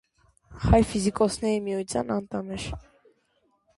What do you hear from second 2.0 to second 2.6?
անդամ